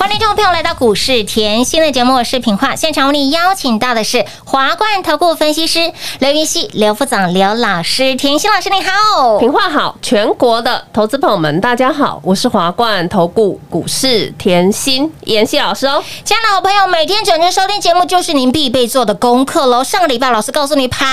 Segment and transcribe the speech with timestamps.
[0.00, 2.74] 欢迎听众朋友来到股市甜心的节目，我是品化。
[2.74, 8.16] 现场为您邀请到的是华冠投顾分析师刘云熙、刘副总、刘老师。
[8.16, 16.02] 甜心老师你好，平话好，全国的投资朋友们，大家好，我是华冠投顾股市甜心妍希老师哦。
[16.24, 19.84] 亲爱的好朋友，每天准时收听节目就是您必备做的功课喽。
[19.84, 21.08] 上个礼拜老师告诉你，盘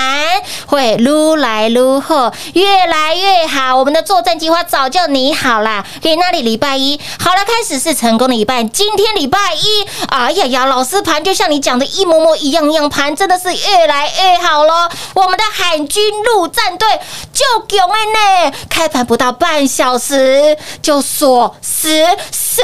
[0.66, 3.76] 会撸来撸后，越来越好。
[3.76, 8.68] 我们的作战计划早就拟好啦，给那里礼拜一好了，开始是成功的一半。
[8.68, 14.88] 今天礼拜一，哎呀呀，老师盘就像你讲的一模模一样一样，盘真的是越来越好喽。
[15.14, 16.88] 我们的海军陆战队
[17.32, 22.62] 就囧哎呢，开盘不到半小时就锁死死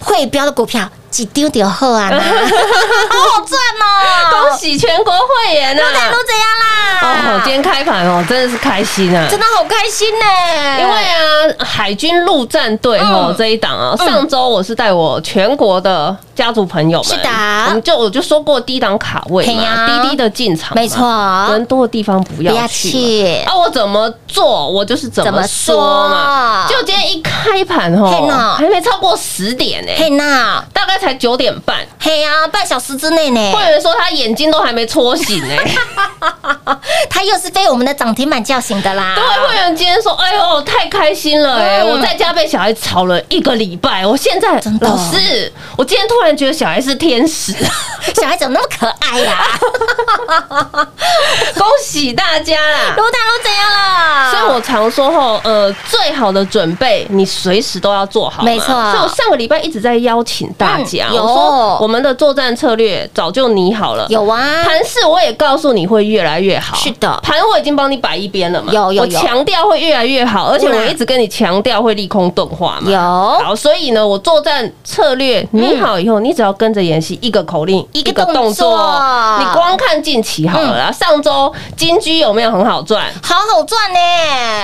[0.00, 0.88] 会标的股票。
[1.10, 4.30] 几丢丢后啊， 好好赚哦！
[4.30, 7.38] 恭喜全国会员呐、陆展都怎样啦？
[7.38, 9.26] 哦，今天开盘哦，真的是开心啊！
[9.30, 10.26] 真的好开心呢，
[10.78, 17.28] 因为啊，海军陆战队哦嗯这一档啊，上周我是带我全国的家族朋友们，是的
[17.66, 21.04] 我们就我就说过低档卡位嘛，低低的进场，没错
[21.50, 23.42] 人多的地方不要去。
[23.44, 26.64] 啊，我怎么做，我就是怎么说嘛。
[26.68, 31.76] 说就今天一开盘嘿吼呐，还没超过十点呢，嘿娜，大概才九点半。
[31.98, 35.54] 嘿呀，半小时之内呢，会员说他眼睛都还没搓醒呢，
[37.10, 39.16] 他又是被我们的涨停板叫醒的啦。
[39.16, 41.80] 对，会员今天说：“哎呦，太开心了哎！
[41.82, 47.52] 嗯我在家被小孩吵了一个礼拜，我现在老师，我今天突然觉得小孩是天使，
[48.20, 49.38] 小孩怎么那么可爱呀？
[51.54, 52.94] 恭喜大家啦！
[52.96, 54.30] 卢大都怎样了？
[54.30, 58.66] 所以我常说吼，呃，最好的准备你随时都要做好，没错。
[58.66, 61.22] 所以我上个礼拜一直在邀请大家，嗯有。
[61.22, 67.18] 我说我们的作战策略早就拟好了，有啊，盘势我也告诉你会越来越好，是的。
[67.22, 69.18] 盘我已经帮你摆一边了嘛，有有有。
[69.18, 72.98] 我强调会越来越好，而且我一直跟你强调会利空钝化嘛，有。
[73.44, 78.70] 好，所以呢，我作战策略拟好以后，你只要跟着演习一个口令，一个动作
[79.38, 80.92] 你光看近期好了啦。
[80.92, 83.04] 上周金居有没有很好赚？
[83.22, 83.80] 好好赚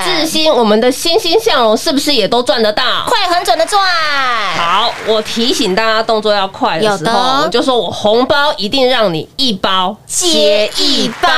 [0.05, 2.83] 智呢，新，我们的欣欣向荣是不是也都赚得到？
[3.07, 3.83] 快很准的赚。
[4.57, 11.29] 好，我提醒大家动作要快的时候，我就说我红包一定让你一包接一包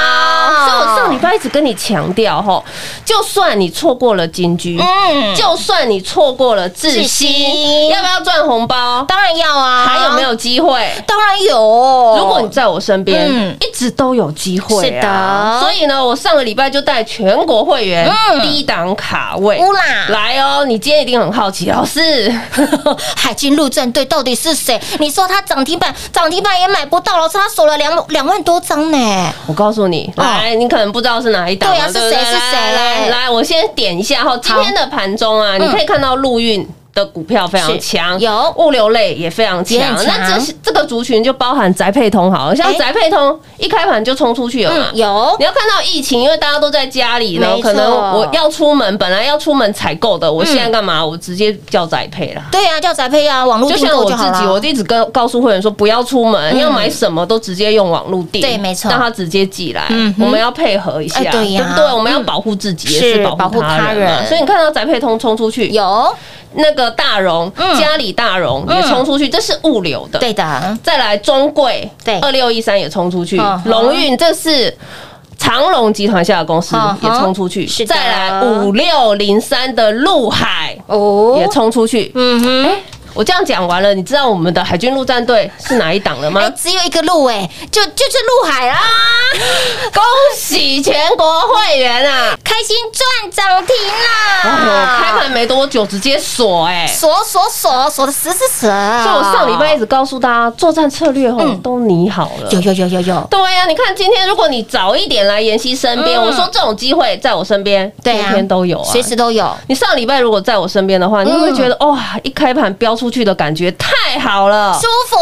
[0.66, 2.64] 所以我上礼拜一直跟你强调吼，
[3.04, 9.04] 就算你错过了金居，嗯，就算你错过了智智新，新要不要赚红包？
[9.08, 10.34] 当然要啊，还有没有？
[10.36, 10.86] 机会？
[11.06, 12.16] 当然有。
[12.18, 14.82] 如果你在我身边，嗯一直都有机会、啊。
[14.84, 19.58] 是的所以呢，我上个礼拜就带全国会员嗯低档卡位。
[19.58, 19.80] 乌啦，
[20.10, 22.30] 来哦，你今天一定很好奇，老师，
[23.16, 24.80] 海军陆战队到底是谁？
[24.98, 29.32] 你说他涨停板，涨停板也买不到，老师他锁了两两万多张呢。
[29.46, 36.66] 我告诉你，哦来，你可能不知道是哪一档嘛，对啊是谁是谁来来来，我先点一下哈，今天的盘中啊，你可以看到陆运。
[36.96, 44.96] 的股票非常强，有物流类也非常强那这是这个族群就包含宅配通好了，像哎宅配通一开盘就冲出去了嘛嗯，。
[44.96, 51.04] 有你要看到疫情，因为大家都在家里呢可能我要出门，本来要出门采购的，我现在干嘛？
[51.04, 52.43] 我直接叫宅配啦。
[52.50, 54.46] 对啊，叫宅配啊，网络就订像我自己。
[54.46, 60.14] 我一直跟告诉会员说，不要出门，嗯要买什么都直接用网络订，对没错让他直接寄来嗯。
[60.19, 61.92] 我们要配合一下，哎对呀不对？
[61.92, 63.92] 我们要保护自己，也是是保保护护他。
[63.92, 66.14] 人所以你看到宅配通冲出去，有，
[66.56, 67.80] 那个大荣嗯。
[67.80, 70.18] 嘉里大荣也冲出去，这是物流的。
[70.18, 72.18] 对的，再来中贵，对。
[72.20, 73.40] 二六一三也冲出去。
[73.64, 74.76] 龙运这是。
[75.38, 81.36] 长隆集团下的公司也冲出去，是再来五六零三的陆海哦。
[81.38, 82.10] 也冲出去。
[82.14, 82.72] 嗯哼，哎，
[83.16, 86.50] 我这样讲完了，你知道我们的海军陆战队是哪一档了吗哎，？
[86.50, 88.78] 只有一个路哎，就就是陆海啦，
[89.92, 90.02] 恭
[90.36, 92.36] 喜全国会员啊！
[92.44, 93.74] 开心赚涨停
[94.44, 95.00] 哦，啦！
[95.02, 99.02] 开盘没多久直接锁哎、锁锁锁锁的死死死啊！
[99.02, 102.50] 所以我上礼拜一直告诉大家，作战策略哦嗯都拟好了。
[102.50, 109.50] 有有有有有，对呀、你看今天如果你早一点来妍希身边，嗯我说这种机会在我身边，对啊天天都有啊，随时都有。
[109.68, 114.72] 你上礼拜如果在我身边的话，你会不会觉得哇，一开盘飙出去的感觉太好了？
[114.74, 115.16] 舒服，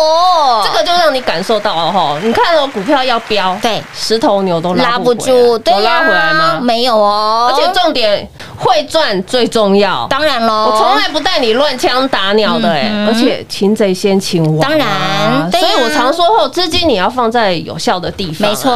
[0.65, 2.19] 这个就让你感受到了哈。
[2.23, 3.83] 你看哦，股票要飙，对。
[3.95, 6.59] 十头牛都拉不住，对呀有拉回来吗？
[6.61, 10.07] 没有哦，而且重点会赚最重要。
[10.11, 15.53] 当然喽，我从来不带你乱枪打鸟的哎、嗯而且擒贼先擒王啊、当然。
[15.53, 18.51] 所以我常说后资金你要放在有效的地方、啊。
[18.51, 18.71] 没错，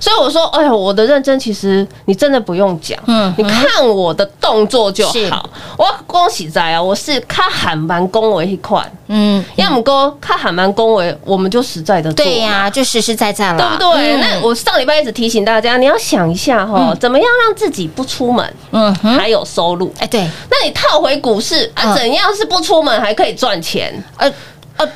[0.00, 5.48] 所以我说，哎呦，我的认真其实你真的不用讲，嗯你看我的动作就好。
[5.76, 14.14] 我恭喜在啊，我是卡喊蛮恭维一款，嗯，要么哥他还蛮恭维，我们就实在的做对呀，就实实在在了对，不对？
[14.14, 14.20] 嗯。
[14.20, 19.92] 那我上礼拜一直提醒大家，你要想一下哈，怎么样让自己不出门嗯，还有收入？
[19.98, 21.94] 哎对，那你套回股市啊，嗯。
[21.96, 23.92] 怎样是不出门还可以赚钱？
[24.16, 24.32] 呃
[24.76, 24.88] 呃，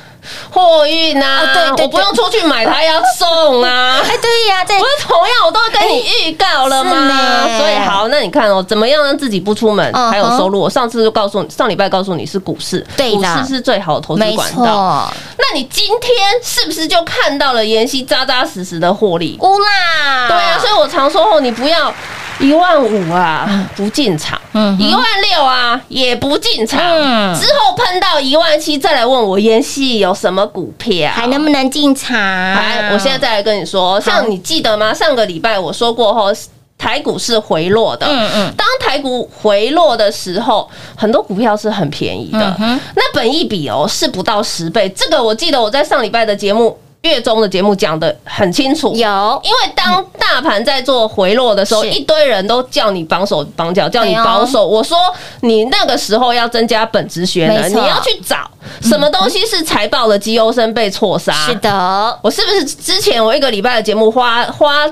[0.51, 4.01] 货运啊，哦对对对我不用出去买，他要送啊。
[4.03, 6.99] 哎对呀，这不是同样，我都会跟你预告了是吗？
[7.09, 10.61] 呢所以好，那你看哦，怎么样让自己不出门还有收入？
[10.61, 15.13] 我上次就告诉你，上礼拜告诉你是股市，对的股市是最好的投资管道。
[15.37, 19.39] 那你今天是不是就看到了妍希扎扎实实的获利？
[19.41, 21.93] 乌啦，对啊，所以我常说哦，你不要
[22.41, 32.17] 一万五啊不进场，嗯一万六啊也不进场，嗯之后喷到一万七再来问我妍希有什么股票，还能不能进场？
[32.17, 34.95] 来，我现在再来跟你说，像你记得吗？
[34.95, 36.33] 上个礼拜我说过后，
[36.79, 38.07] 台股是回落的。
[38.07, 42.79] 嗯嗯当台股回落的时候，很多股票是很便宜的嗯。
[42.95, 46.79] 那本益比哦是不到十倍，这个我记得我在上礼拜的节目。
[47.03, 49.41] 月中的节目讲的很清楚，有。
[49.45, 54.67] 因为当大盘在做回落的时候，一堆人都叫你绑手绑脚，叫你保守。
[54.67, 54.99] 我说
[55.41, 58.51] 你那个时候要增加本职学能，你要去找
[58.83, 61.33] 什么东西是财报的绩优生被错杀。
[61.47, 64.85] 是，的，我是不是之前我一个礼拜的节目花花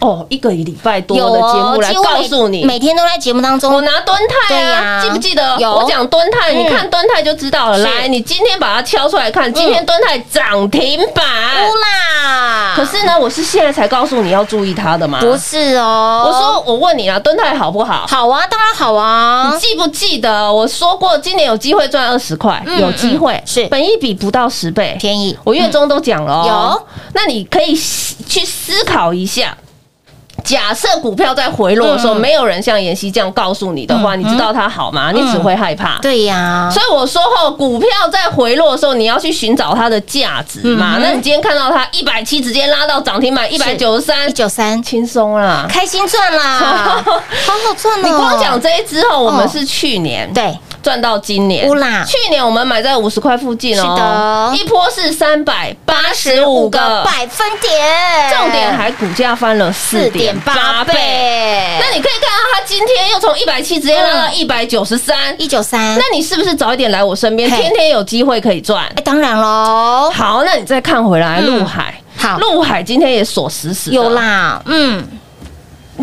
[0.00, 2.64] 哦一个礼拜多有的节目来告诉你？
[2.64, 3.80] 每天都在节目当中我。
[3.80, 5.56] 拿敦泰对啊，呀记不记得？
[5.58, 7.78] 有我讲敦泰，嗯你看敦泰就知道了。
[7.78, 11.24] 是来，你今天把它敲出来看，今天敦泰涨停板。
[11.24, 15.20] 乌啦，可是呢，我是现在才告诉你要注意它的嘛？
[15.20, 16.24] 不是哦。
[16.26, 18.06] 我说，我问你啊，敦泰好不好？
[18.06, 19.58] 好啊，当然好啊你。
[19.58, 26.44] 记不记得我说过，今年有机会赚二十块，嗯有机会嗯是本一比不到十倍，便宜我月中都讲了哦。
[26.46, 29.56] 有，那你可以去思考一下。
[30.48, 35.12] 假设股票在回落的时候，嗯没有人像妍希这样告诉你的话，嗯你知道它好吗？
[35.12, 35.98] 你只会害怕。
[36.00, 40.94] 对呀，所以我说后，股票在回落的时候，你要去寻找它的价值嘛。
[40.96, 45.66] 嗯那你今天看到它一百七直接拉到涨停板一百九十三一，九三，轻松啦。
[45.68, 46.58] 开心赚啦，
[47.04, 48.02] 好好赚哦。
[48.02, 51.68] 你光讲这一之后，我们哦是去年对，赚到今年。
[52.06, 54.64] 去年我们买在五十块附近哦，是的。
[54.64, 60.94] 一波是三百八十五个，百分点，重点还股价翻了四点八倍。
[60.94, 61.78] 倍。
[61.78, 67.58] 那你可以看到它今天又从一百七直接拉到一百九十三，一九三，那你是不是早一点来我身边，嘿。
[67.58, 68.86] 天天有机会可以赚？
[68.96, 71.58] 哎，当然喽，好，那你再看回来，嗯。
[71.58, 72.38] 陆海，好。
[72.38, 75.06] 陆海今天也锁死死的，有啦，嗯，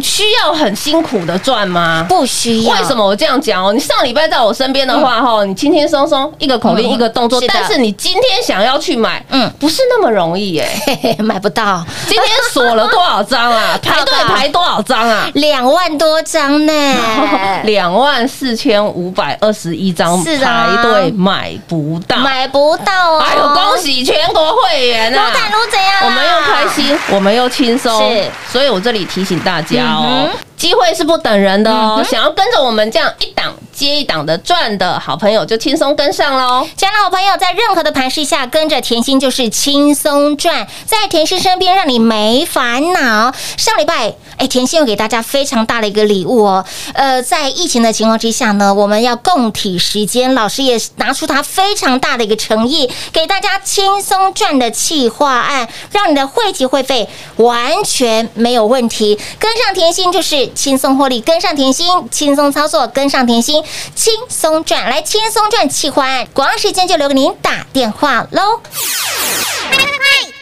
[0.01, 2.05] 需要很辛苦的赚吗？
[2.07, 2.73] 不需要。
[2.73, 2.95] 为什？
[2.95, 3.73] 么我这样讲哦？
[3.73, 10.69] 你上礼拜在我身边的话，哈、你轻轻松松一个口令、嗯一个动作，是但是你今天想要去买，嗯嗯，不是那么容易耶。
[10.85, 13.77] 嘿嘿，买不到，今天锁了多少张啊？
[13.83, 15.29] 排队排多少张啊？
[15.33, 16.73] 两万多张呢，
[17.63, 22.17] 两万四千五百二十一张，是啊排队买不到。
[22.17, 23.19] 买不到哦。
[23.19, 23.77] 哎呦，恭！
[23.77, 25.31] 喜全国会员啊！
[25.51, 26.05] 如怎样啊？
[26.05, 31.95] 我们又开心，我们又轻松，是所以我这里提醒大家哦嗯，机会是不等人的哦。
[31.99, 36.67] 嗯想要跟着我们这样一档接一档的赚的好朋友，就轻松跟上喽。
[36.77, 43.33] 亲爱的好朋友，在任何的盘势下，跟着甜心就是轻松赚，在甜心身边让你没烦恼。
[43.57, 44.13] 上礼拜，
[44.47, 46.65] 甜心又给大家非常大的一个礼物哦。
[46.93, 59.17] 呃，在疫情的情况之下呢，我们要共体时间，老师也拿出他非常大的一个诚意，给大家轻松赚的企划案，让你的会籍会费完全没有问题。
[59.39, 63.63] 跟上甜心就是轻松获利，跟上甜心轻松操作，跟上甜心
[63.95, 68.61] 轻松赚，来轻松赚企划案，广告时间就留给您打电话喽。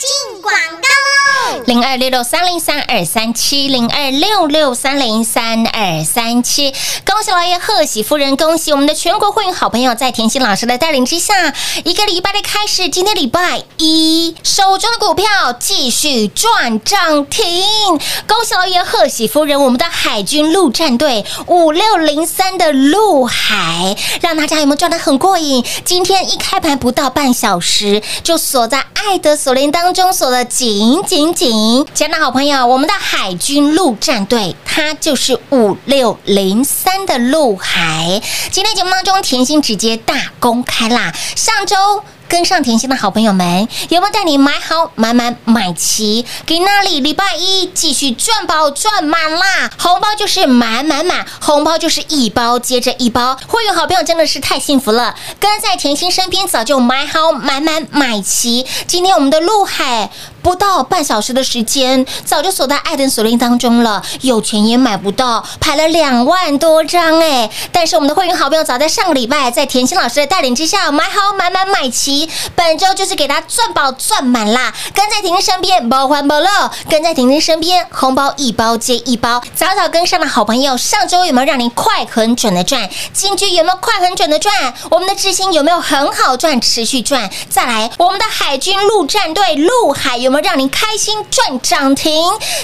[0.03, 1.63] 进广告喽。
[1.65, 6.73] 零二六六三零三二三七零二六六三零三二三七，
[7.05, 11.53] 恭喜老爷，贺喜夫人，恭喜我们的全国会员好朋友，在甜心老师的带领之下，
[11.85, 17.63] 一个礼拜的开始，今天礼拜一，手中的股票继续赚涨停，
[18.27, 25.63] 恭喜老爷，贺喜夫人，我们的海军陆战队五六零三的陆海，让大家有没有赚的很过瘾？
[25.85, 31.85] 今天一开盘不到半小时，就锁在爱的锁链当中，锁的紧紧紧。
[31.93, 38.21] 亲爱的好朋友，我们的海军陆战队，它就是五六零三的陆海。
[38.51, 42.03] 今天节目当中，甜心直接大公开啦，上周。
[42.27, 46.25] 跟上甜心的好朋友们，有没有带你买好、买满、买齐？
[46.45, 49.69] 给那里礼拜一继续赚饱赚满啦！
[49.77, 53.37] 红包就是满满满，红包就是一包接着一包。
[53.47, 58.65] 会有好朋友真的是太幸福了，跟在甜心身边，早就买好、买满、买齐。
[58.87, 60.09] 今天我们的陆海
[60.43, 67.49] 不到半小时的时间，早就锁在爱登锁链当中了，有钱也买不到，排了两万多张哎！
[67.71, 72.29] 但是我们的会员好朋友早在上个礼拜，在甜心老师的带领之下，买好、买满、买齐。
[72.55, 79.41] 本周就是给他赚饱赚满啦，跟在婷婷身边，包欢包乐，跟在婷婷身边，红包一包接一包。
[79.55, 82.89] 早早跟上的好朋友，上周有没有让您快很准的赚？
[83.13, 84.73] 金居有没有快很准的赚？
[84.91, 87.29] 我们的智新有没有很好赚，持续赚？
[87.49, 92.11] 再来，我们的海军陆战队陆海有我们让您开心赚涨停？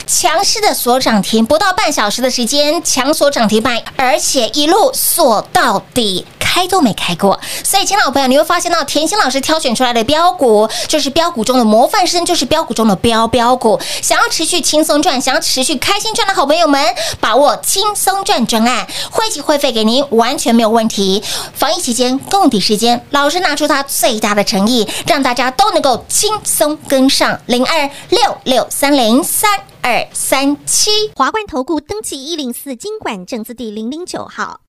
[0.08, 6.26] 强势的锁涨停，不到半小时的时间，强锁涨停板，而且一路锁到底。
[6.52, 13.80] 开都没开过，所以，亲老朋友，你会发现到甜心老师挑选出来的标股，就是标股中的模范生，就是标股中的标标股。
[14.02, 16.84] 想要持续轻松赚，想要持续开心赚的好朋友们，
[17.20, 21.24] 把握轻松赚专案，会期会费给您完全没有问题。
[21.54, 29.52] 防疫期间共抵时间，老师拿出他最大的诚意，让大家都能够轻松跟上零二六六三零三
[29.82, 30.90] 二三七。
[31.16, 34.69] 华冠投顾登记一零四经管证字第零零九号。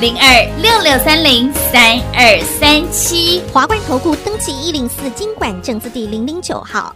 [0.00, 3.42] 零二六六三零三二三七。
[3.52, 6.94] 华冠投顾登记一零四经管证字第零零九号。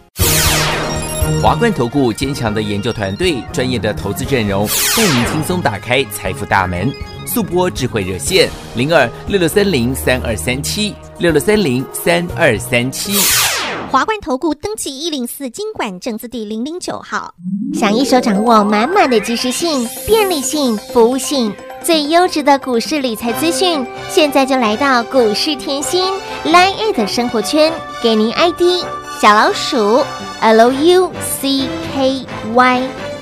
[1.41, 6.89] 华冠投顾坚强的研究团队，专业的投资阵容，带您轻松打开财富大门。
[7.25, 13.17] 速播智慧热线零二六六三零三二三七六六三零三二三七。
[13.91, 17.33] 华冠投顾登记一零四经管证字第零零九号。
[17.73, 26.13] 想一手掌握满满的及时性、便利性、服务性，最优质的股市理财资讯，现在就来到股市甜心
[26.45, 28.85] Line 的生活圈，给您 ID
[29.19, 30.05] 小老鼠
[30.41, 31.09] Lucky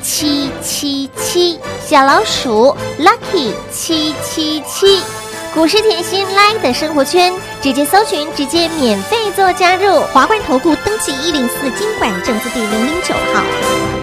[0.03, 5.01] 七七七，小老鼠 Lucky 七七七。
[5.55, 10.01] 股市甜心 Line 的生活圈，直接搜寻，直接免费做加入。
[10.13, 14.00] 华冠投顾登记一零四经管证字第零零九号。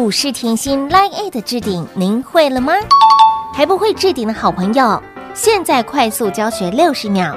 [0.00, 2.72] 股市甜心 Line A 的置顶，您会了吗？
[3.52, 5.02] 还不会置顶的好朋友，
[5.34, 7.36] 现在快速教学六十秒。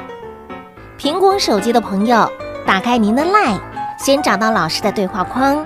[0.97, 2.31] 苹果手机的朋友，
[2.65, 3.59] 打开您的 Line，
[3.99, 5.65] 先找到老师的对话框，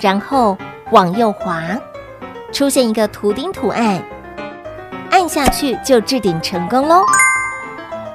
[0.00, 0.56] 然后
[0.92, 1.60] 往右滑，
[2.50, 4.02] 出现一个图钉图案，
[5.10, 7.02] 按下去就置顶成功喽。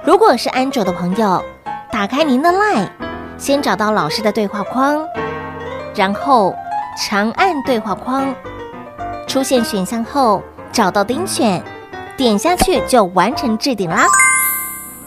[0.04, 1.46] 如果是安卓的朋友，
[1.92, 2.90] 打开您的 Line，
[3.38, 4.98] 先找到老师的对话框，
[5.94, 6.56] 然后
[7.02, 8.36] 长按对话框，
[9.26, 11.64] 出现选项后找到钉选，
[12.18, 14.06] 点下去就完成置顶啦。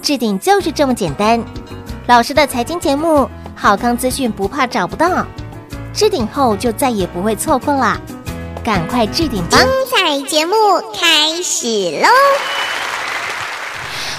[0.00, 1.42] 置顶就是这么简单。
[2.06, 5.26] 老师的财经节目，好康资讯不怕找不到，
[5.92, 8.00] 置顶后就再也不会错过啦。
[8.64, 9.58] 赶快置顶吧！
[9.58, 10.54] 精彩节目
[10.98, 11.66] 开始
[12.00, 12.08] 喽！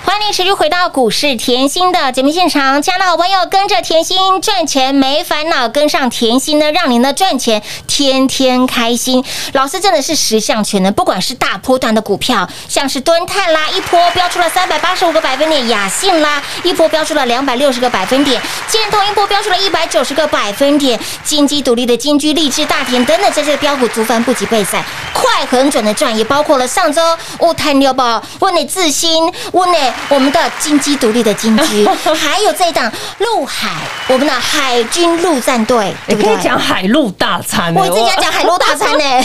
[0.05, 9.23] 欢迎持续回到股市甜心的节目现场，亲爱的好朋友，跟着甜心赚钱没烦恼，跟上甜心呢，让您的赚钱天天开心。
[9.53, 24.83] 老师真的是十项全能，不管是大波段的股票，像是敦泰啦，一波飙出了三百八十五个百分点；雅信啦，一波飙出了两百六十个百分点；建通一波飙出了一百九十个百分点；金鸡独立的金居、励志、大田等等这些标股足翻不及备赛，
[25.13, 27.01] 快很准的赚，也包括了上周
[27.39, 33.69] 物探六宝、问你自新、问你我们的金鸡独立的金鸡， 还有这一档陆海，
[34.07, 36.37] 我们的海军陆战队，你可以？
[36.43, 38.99] 讲海陆大餐欸，我一直想讲海陆大餐呢，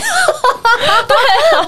[1.08, 1.66] 对啊，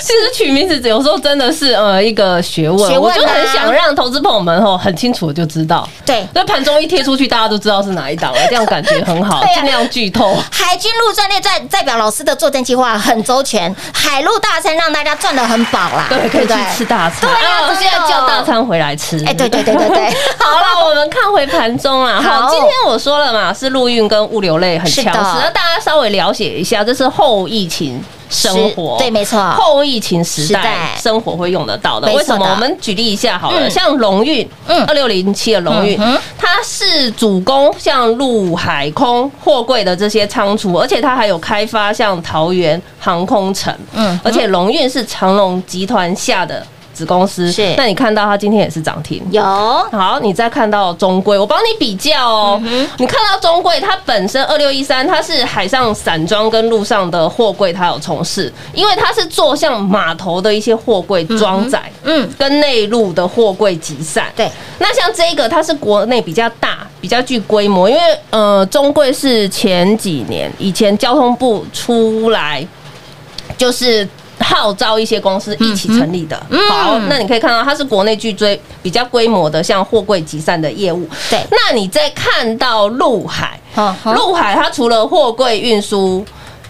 [0.00, 5.86] 其实取名字有时候真的是呃一个学问，我就很想让投资朋友们哦很清楚的就知道。
[6.04, 6.26] 对。
[6.32, 10.36] 那盘中一贴出去，大家都知道是哪一档了， 这样感觉很好尽量剧透。
[10.50, 17.20] 海军陆战队在代表老师的作战计划很周全，海陆大餐让大家赚的很饱啦，对，可以去吃大餐。
[17.20, 19.16] 对啊我真的现在叫大餐回来吃。
[19.24, 22.42] 哎，对对对对对， 好了，我们看回盘中啊，好。
[22.42, 29.40] 好，今天我说了嘛，是陆运跟物流类很强势，那大家稍微了解一下，这是后疫情生活，是对没错。
[29.52, 30.62] 后疫情时时代。
[30.62, 32.12] 代生活会用得到的。
[32.12, 32.44] 为什么？
[32.50, 33.70] 我们举例一下好了，嗯。
[33.70, 34.80] 像龙运，嗯。
[34.80, 46.64] 嗯，二六零七的龙运嗯，它是主攻像陆海空货柜的这些仓储，而且它还有开发像桃园航空城，嗯嗯，而且龙运是长隆集团下的
[46.96, 47.74] 子公司，是。
[47.76, 49.42] 那你看到它今天也是涨停，有。
[49.42, 52.62] 好，你再看到中贵，我帮你比较哦。
[52.96, 64.24] 你看到中贵，它本身二六一三，它是海上散装跟路上的货柜，它有从事，因为它是做像码头的一些货柜装载，嗯，跟内陆的货柜集散。
[64.34, 72.66] 对，那像这个，它是国内比较大、比较具规模，因为呃，中贵是前几年以前交通部出来
[73.58, 74.08] 就是。
[74.40, 81.08] 号召一些公司一起成立的，嗯好，那你可以看到它是国内巨追比较规模的，像货柜集散的业务。
[81.30, 83.58] 对那你再看到陆海，
[84.14, 86.24] 陆海它除了货柜运输。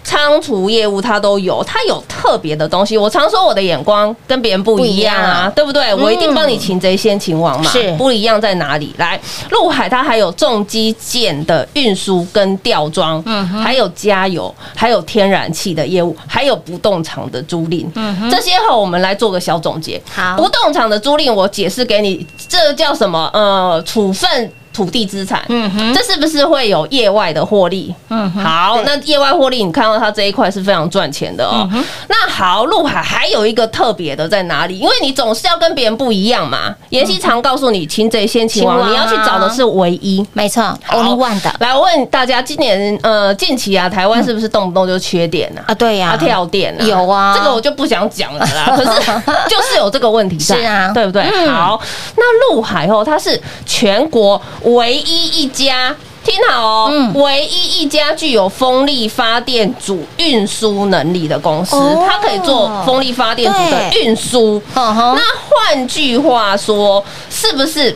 [0.07, 2.97] 仓储业务它都有，它有特别的东西。
[2.97, 5.93] 我常说我的眼光跟别人不一样啊，对不对？
[5.93, 7.69] 我一定帮你擒贼先擒王嘛。
[7.69, 8.95] 是不一样在哪里？
[8.97, 17.85] 来，陆海它还有重机件的运输跟吊装，嗯哼还有加油，还有天然气的业务，还有不动产的租赁。
[17.95, 20.01] 嗯哼这些哈我们来做个小总结。
[20.09, 23.29] 好不动产的租赁我解释给你，这叫什么？
[23.33, 24.49] 呃，处分。
[24.77, 27.91] 土地资产，嗯哼这是不是会有业外的获利？
[28.09, 31.67] 嗯哼好，那业外获利，你看到它这一块是非常赚钱的哦。
[31.73, 34.77] 嗯那好，陆海还有一个特别的在哪里？
[34.77, 36.75] 因为你总是要跟别人不一样嘛。
[36.89, 40.23] 妍希常告诉你，擒贼先擒王，你要去找的是唯一。
[40.33, 45.65] 没错，Only One 的来我问大家，今年呃近期啊，台湾是不是动不动就缺电啊？
[45.67, 48.73] 啊，对呀，啊，跳电啊，有啊这个我就不想讲了啦。
[48.77, 49.01] 可是
[49.49, 51.23] 就是有这个问题在，是啊对不对？
[51.23, 51.81] 嗯好，
[52.15, 55.95] 那陆海哦，它是全国唯一一家。
[56.23, 57.13] 听好哦，嗯。
[57.13, 62.05] 唯一一家具有风力发电组运输能力的公司，哦。
[62.05, 64.61] 它可以做风力发电组的运输。
[64.75, 67.95] 那换句话说，是不是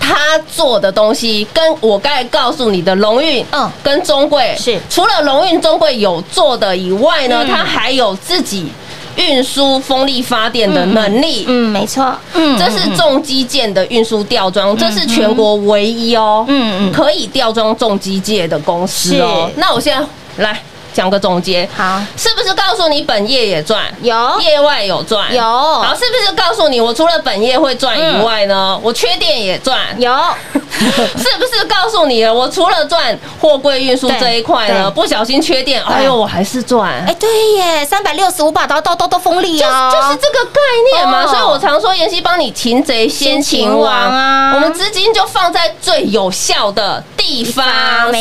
[0.00, 3.70] 他做的东西跟我刚才告诉你的龙运，嗯。
[3.82, 4.80] 跟中贵是。
[4.88, 7.48] 除了龙运、中贵有做的以外呢，嗯。
[7.50, 8.68] 它还有自己
[9.16, 11.44] 运输风力发电的能力。
[11.48, 19.50] 嗯，没错，嗯这是重机件的运输吊装，这是全国唯一哦，嗯嗯可以吊装重机械的公司哦。
[19.56, 20.06] 那我现在
[20.42, 20.60] 来
[20.94, 24.40] 讲个总结，好，是不是告诉你本业也赚，有。
[24.40, 25.42] 业外有赚，有。
[25.42, 30.10] 好，是不是告诉你我除了本业会赚以外呢，我缺电也赚，有，
[30.54, 32.32] 是不是告诉你了？
[32.32, 37.04] 我除了赚货柜运输对这一块呢，不小心缺电，哎呦，我还是赚。
[37.06, 39.88] 哎，对耶，三百六十五把刀刀刀都锋利啊。
[39.88, 40.60] 哦，就是这个概
[40.92, 41.28] 念嘛，哦。
[41.28, 47.64] 所以我常说妍希帮你擒贼先擒王啊，我们资金就放在最有效的地方。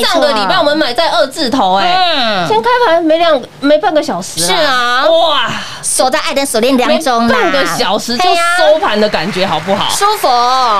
[0.04, 2.48] 上个礼拜我们买在二字头，哎，嗯。
[2.48, 8.24] 先开盘没两没半个小时，是啊哇，锁在爱的锁链没两中，半个小时就
[8.58, 9.90] 收盘的感觉好不好？
[9.94, 10.28] 舒服，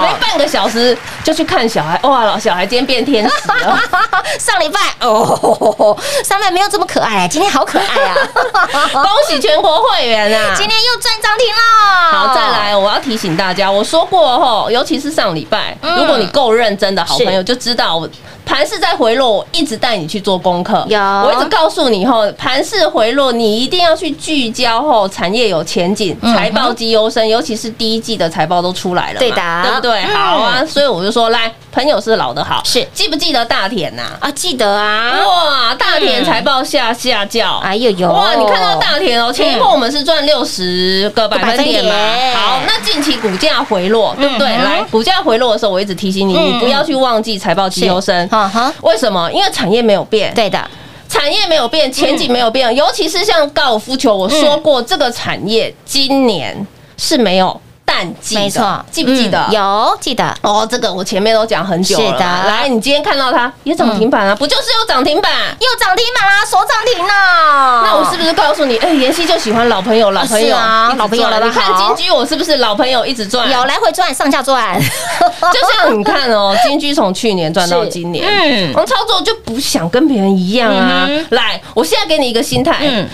[0.02, 3.80] 没半个小时就去看小孩，哇，老小孩今天变天使了。
[4.40, 8.16] 上礼拜哦， 上礼拜没有这么可爱，今天好可爱啊！
[8.94, 10.54] 恭喜全国会员啊！
[10.56, 12.18] 今天又赚涨停了。
[12.18, 18.10] 好，再，来，我要提醒大家，我说过哦，尤其是上礼拜，嗯如果你够认真的好朋友，就知道我
[18.46, 20.86] 盘势在回落，我一直带你去做功课。
[20.90, 21.00] 有。
[21.00, 29.64] 我一直告诉你吼，盘势回落，你一定要去聚焦后产业有前景，财报绩优生，尤其是第一季的财报都出来了嘛，对的。
[29.64, 30.04] 对不对？
[30.04, 30.16] 嗯。
[30.16, 32.86] 好啊，所以我就说，来，朋友是老的好，是。
[32.94, 34.04] 记不记得大田呐？
[34.20, 36.26] 啊，记得啊，哇，大田嗯。
[36.26, 41.92] 财报下下叫，哎呦呦，哇，你看到大田哦，前一波我们是赚六十个百分点嘛。
[42.34, 44.48] 好，那近期股价回落，对不对？
[44.48, 46.44] 来，股价回落的时候，我一直提醒你，嗯。
[46.44, 48.28] 你不要去忘记财报绩优生。
[48.34, 49.32] 哈哈，为什么？
[49.32, 50.60] 因为产业没有变，对的，
[51.08, 56.66] 产业没有变，前景没有变，尤其是像高尔夫球，我说过这个产业今年
[56.98, 57.62] 是没有
[57.94, 59.46] 淡季的，没错，记不记得？
[59.50, 62.06] 嗯有记得，哦，这个我前面都讲很久了。
[62.06, 65.32] 是的嗯来，你今天看到它也涨停板啊，不就是有涨停板？
[65.60, 67.84] 又涨停板啦，锁涨停了。
[67.84, 73.50] 那我是不是告诉你，哎，妍希就喜欢老朋友，老朋友是啊老朋友赚来得好你看金居，我是不是老朋友一直赚？
[73.52, 74.80] 有来回赚，上下赚，
[75.54, 81.26] 就像你看哦，金居从去年赚到今年，嗯我操作就不想跟别人一样啊嗯。
[81.30, 83.08] 来，我现在给你一个心态，嗯，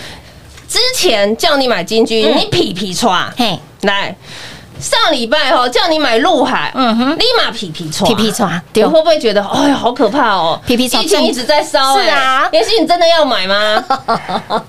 [0.68, 4.14] 之前叫你买金居，嗯你皮皮刷，嘿，来。
[4.80, 10.60] 上礼拜哈叫你买陆海，嗯哼立马皮皮抓，皮皮抓对你会不会觉得哎呀好可怕哦？
[10.66, 13.84] 皮皮抓疫情一直在烧，是啊哎妍希你真的要买吗？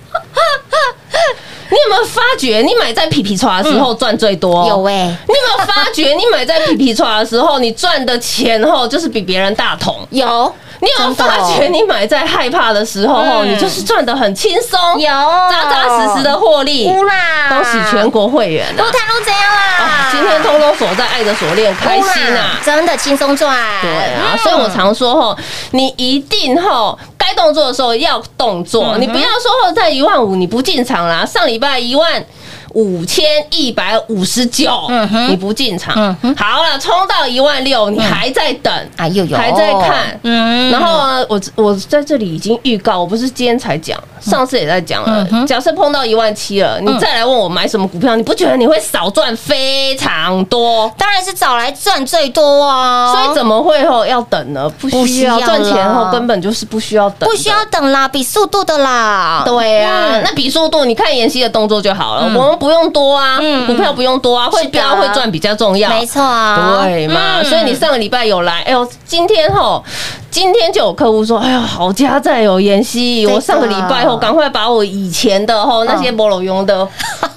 [1.71, 4.67] 你有没有发觉，你买在皮皮刷的时候赚最多？
[4.67, 10.05] 有哎，你有没有发觉，你买在皮皮刷的时候，你赚的钱后就是比别人大桶？
[10.10, 16.88] 有你有发觉，你买在害怕的时候，你就是赚的很轻松，有扎扎实实的获利。
[16.89, 18.75] 乌啦，恭喜全国会员啊！
[18.77, 20.10] 路太路怎样啦啊？
[20.12, 22.60] 今天通通锁在爱的锁链，开心啊！
[22.65, 25.38] 真的轻松赚，对啊，嗯所以我常说吼，
[25.71, 32.25] 你一定吼该动作的时候要动作，嗯你不要说后在一万五你不进场啦，上礼拜一万。
[32.73, 34.89] 五千一百五十九
[35.29, 36.15] 你不进场。
[36.21, 40.69] 嗯，好了，冲到一万六，你还在等，哎呦呦，还在看，嗯。
[40.71, 45.47] 然后呢，我我在这里已经预告，我不是今天才讲，上次也在讲了嗯。
[45.47, 50.91] 假设碰到一万七了，你再来问我买什么股票，你不觉得你会少赚非常多？
[50.97, 54.69] 当然是找来赚最多啊，所以怎么会后要等呢？
[54.79, 57.55] 不不需需要要赚钱后根本就是不需要等，不需要。
[57.71, 60.23] 等啦，比速度的啦，对啊，嗯。
[60.25, 62.36] 那比速度，你看妍希的动作就好了，嗯。
[62.36, 67.39] 我们不用多啊嗯，股票不用多啊，会飙会赚比较重要，没错啊，对嘛？
[67.41, 67.45] 嗯。
[67.45, 69.84] 所以你上个礼拜有来，哎呦，今天吼
[70.31, 76.87] 今天就有客户说：“哎呀，好家在哦，妍希，我上个礼拜后赶快把我以前的吼那些菠萝用的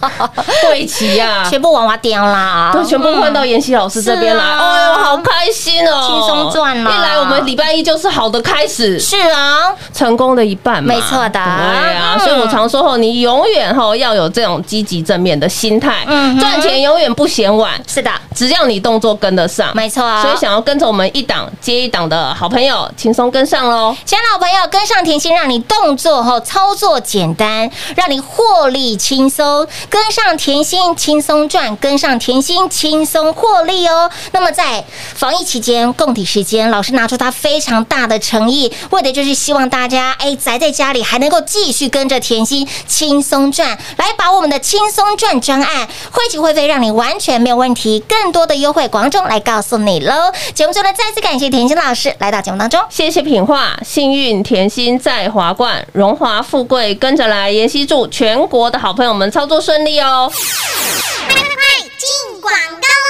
[0.71, 4.45] 会期啊，全部往娃掉啦，都全部换到妍希老师这边来。
[4.45, 6.91] 哎呦，好开心哦，轻松赚啦。
[6.93, 11.31] 一来我们礼拜一就是好的开始，是啊，成功的一半嘛，没错的。
[11.31, 23.97] 对啊，嗯所以我常说吼，你永远吼要有这种积极正面的心态，嗯赚钱永远不嫌晚，是的，只要你动作跟得上，没错所以想要跟着我们一档接一档的好朋友，轻松跟上喽。
[24.05, 29.67] 亲爱的老朋友，跟上甜心，让你动作后操作简单，让你获利轻松。
[29.89, 34.11] 跟上甜心，轻松赚；跟上甜心，轻松获利哦。
[34.33, 50.33] 那么在防疫期间、供体时间，老师拿出他非常大的诚意，为的就是希望大家哎宅在家里还能够继续跟着甜心轻松赚，来把我们的轻松赚专案会期会费让你完全没有问题，更多的优惠广中来告诉你喽。
[50.55, 52.74] 节目中呢，再次感谢甜心老师来到节目当中。
[52.89, 57.51] 谢谢品画，幸运甜心在华冠，荣华富贵跟着来。
[57.51, 60.31] 妍希祝全国的好朋友们操作顺利哦。
[61.29, 61.55] 快快快
[61.99, 63.04] 进广告！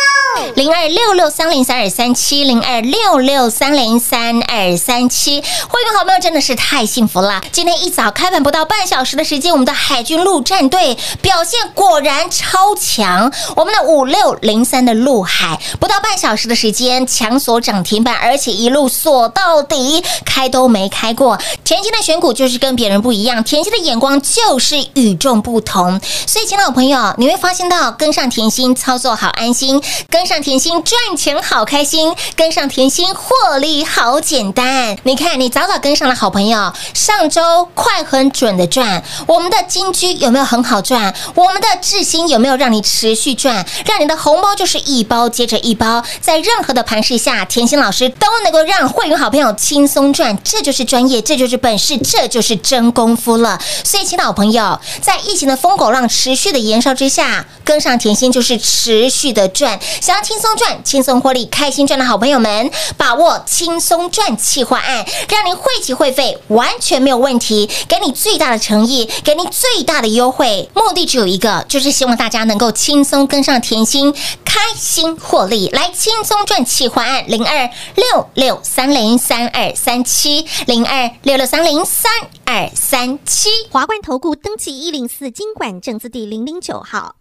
[0.54, 7.40] 零二六六三零三二三七零二六六三零三二三七，会员好朋友真的是太幸福了！
[7.52, 13.32] 今天一早开盘不到半小时的时间，我们的海军陆战队表现果然超强。
[13.56, 21.38] 我们的五六零三的陆海不到半小时的时间强锁涨停板，而且一路锁到底，开都没开过。
[21.64, 26.00] 甜心的选股就是跟别人不一样，甜心的眼光就是与众不同。
[26.26, 34.96] 所以，亲爱的朋友，你会发现到跟上甜心操作好安心，跟上甜心赚钱好开心，跟上甜心获利好简单。
[35.02, 41.14] 你看，你早早跟上了好朋友，上周快很准的赚，我们的金居有没有很好赚？
[41.34, 43.66] 我们的智新有没有让你持续赚？
[43.86, 53.60] 让你的红包就是一包接着一包，在任何的盘势下，甜心老师都能够让会员好朋友轻松赚，这就是专业，这就是本事，这就是真功夫了。
[53.82, 59.78] 所以，请老朋友，在疫情的疯狗浪持续的延烧之下，跟上甜心就是持续的赚。
[60.14, 82.12] 要轻松赚、轻松获利、开心赚的好朋友们，把握轻松赚企划案，让您汇集会费完全没有问题，给你最大的诚意，给你最大的优惠，目的只有一个，就是希望大家能够轻松跟上甜心，开心获利，来轻松赚企划案零二六六三零三二三七零二六六三零三
[82.44, 83.48] 二三七。
[83.72, 87.16] 华冠投顾登记一零四经管证字第零零九号。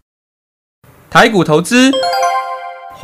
[1.10, 1.92] 台股投资，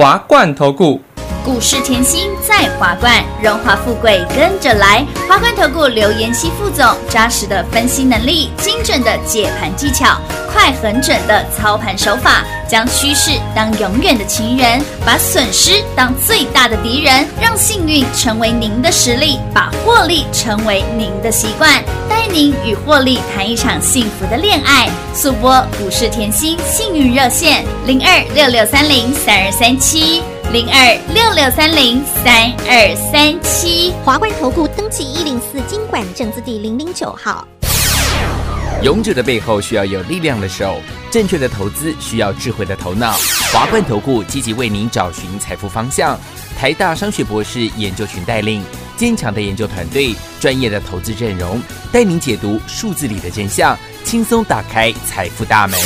[0.00, 0.98] 华冠投顾。
[1.44, 5.04] 股市甜心在华冠，荣华富贵跟着来。
[5.28, 10.16] 华冠投顾刘延熙副总，扎实的分析能力，精准的解盘技巧，
[10.50, 24.88] 快狠准的操盘手法，将趋势当永远的情人，把损失当最大的敌人，让幸运成为您的实力，把获利成为您的习惯，带您与获利谈一场幸福的恋爱。
[25.12, 30.22] 速播股市甜心幸运热线零二六六三零三二三七。
[30.52, 33.92] 零二六六三零三二三七。
[34.04, 37.46] 华冠投顾登记一零四经管证字第零零九号。
[38.82, 43.12] 勇者的背后需要有力量的手，正确的投资需要智慧的头脑。
[43.52, 46.18] 华冠投顾积极为您找寻财富方向，
[46.58, 48.62] 台大商学博士研究群带领，
[48.96, 51.60] 坚强的研究团队，专业的投资阵容，
[51.92, 55.78] 带您解读数字里的真相，轻松打开财富大门。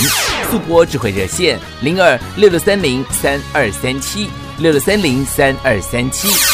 [0.48, 6.54] 速播智慧热线零二六六三零三二三七六六三零三二三七。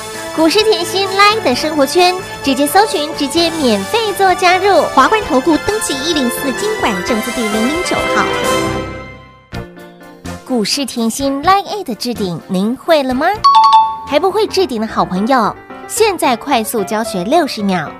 [0.33, 4.81] 股市甜心 Line 的生活圈，直接搜寻，直接免费做加入。
[4.93, 8.25] 华冠投顾登记一零四经管证字第零零九号。
[10.47, 13.27] 股市甜心 Line 的置顶，您会了吗？
[14.07, 15.53] 还不会置顶的好朋友，
[15.87, 17.91] 现在快速教学六十秒。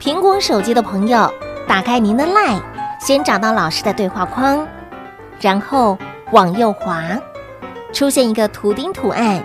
[0.00, 1.28] 苹果手机的朋友，
[1.66, 2.62] 打开您的 Line，
[3.00, 4.66] 先找到老师的对话框，
[5.40, 5.98] 然后
[6.30, 7.02] 往右滑，
[7.92, 9.44] 出现一个图钉图案，